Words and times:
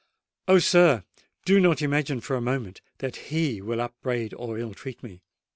"Oh! 0.47 0.57
sir—do 0.57 1.59
not 1.59 1.83
imagine 1.83 2.21
for 2.21 2.35
a 2.35 2.41
moment 2.41 2.81
that 2.97 3.17
he 3.17 3.61
will 3.61 3.79
upbraid 3.79 4.33
or 4.33 4.57
ill 4.57 4.73
treat 4.73 5.03
me!" 5.03 5.21